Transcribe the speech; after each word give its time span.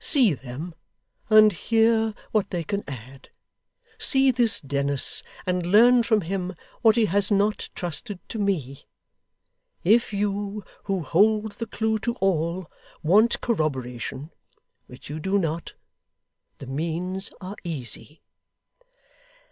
See 0.00 0.34
them, 0.34 0.74
and 1.30 1.52
hear 1.52 2.14
what 2.32 2.50
they 2.50 2.64
can 2.64 2.82
add. 2.88 3.28
See 3.96 4.32
this 4.32 4.58
Dennis, 4.58 5.22
and 5.46 5.64
learn 5.64 6.02
from 6.02 6.22
him 6.22 6.56
what 6.82 6.96
he 6.96 7.04
has 7.06 7.30
not 7.30 7.70
trusted 7.76 8.18
to 8.30 8.40
me. 8.40 8.86
If 9.84 10.12
you, 10.12 10.64
who 10.86 11.02
hold 11.02 11.52
the 11.52 11.66
clue 11.68 12.00
to 12.00 12.14
all, 12.14 12.68
want 13.04 13.40
corroboration 13.40 14.32
(which 14.88 15.08
you 15.08 15.20
do 15.20 15.38
not), 15.38 15.74
the 16.58 16.66
means 16.66 17.30
are 17.40 17.54
easy. 17.62 18.20